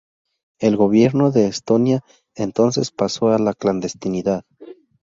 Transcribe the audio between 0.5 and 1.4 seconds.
El Gobierno